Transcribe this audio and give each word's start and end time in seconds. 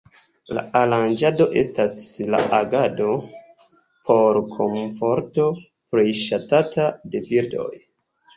La 0.57 0.61
Aranĝado 0.77 1.45
estas 1.61 1.97
la 2.35 2.39
agado 2.59 3.11
por 4.09 4.41
komforto 4.55 5.47
plej 5.93 6.07
ŝatata 6.23 6.89
de 7.13 7.25
birdoj. 7.31 7.71